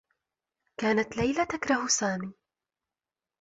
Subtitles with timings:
[0.79, 2.33] كانت ليلى تكره سامي.